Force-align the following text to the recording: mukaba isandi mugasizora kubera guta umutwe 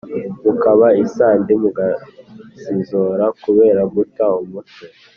mukaba 0.43 0.87
isandi 1.03 1.51
mugasizora 1.61 3.25
kubera 3.43 3.81
guta 3.93 4.25
umutwe 4.43 4.85